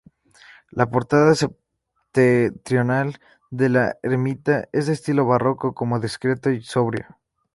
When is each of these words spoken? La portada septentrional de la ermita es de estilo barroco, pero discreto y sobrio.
La 0.71 0.89
portada 0.89 1.35
septentrional 1.35 3.19
de 3.51 3.69
la 3.69 3.97
ermita 4.01 4.67
es 4.71 4.87
de 4.87 4.93
estilo 4.93 5.27
barroco, 5.27 5.75
pero 5.75 5.99
discreto 5.99 6.49
y 6.49 6.63
sobrio. 6.63 7.05